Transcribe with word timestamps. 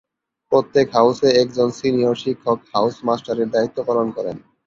প্রত্যেক 0.51 0.87
হাউসে 0.93 1.27
একজন 1.41 1.67
সিনিয়র 1.79 2.15
শিক্ষক 2.15 2.59
‘হাউস 2.73 2.95
মাস্টার’-এর 3.07 3.49
দায়িত্ব 3.51 3.77
পালন 3.87 4.07
করেন। 4.17 4.37